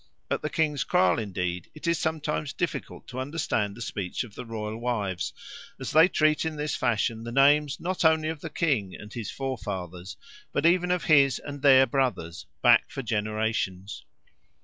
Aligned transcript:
At 0.31 0.41
the 0.41 0.49
king's 0.49 0.83
kraal, 0.83 1.19
indeed, 1.19 1.69
it 1.75 1.85
is 1.85 1.99
sometimes 1.99 2.53
difficult 2.53 3.07
to 3.09 3.19
understand 3.19 3.75
the 3.75 3.83
speech 3.83 4.23
of 4.23 4.33
the 4.33 4.47
royal 4.47 4.77
wives, 4.79 5.31
as 5.79 5.91
they 5.91 6.07
treat 6.07 6.43
in 6.43 6.55
this 6.55 6.75
fashion 6.75 7.23
the 7.23 7.31
names 7.31 7.79
not 7.79 8.03
only 8.03 8.27
of 8.29 8.41
the 8.41 8.49
king 8.49 8.95
and 8.95 9.13
his 9.13 9.29
forefathers, 9.29 10.17
but 10.51 10.65
even 10.65 10.89
of 10.89 11.03
his 11.03 11.37
and 11.37 11.61
their 11.61 11.85
brothers 11.85 12.47
back 12.63 12.89
for 12.89 13.03
generations. 13.03 14.03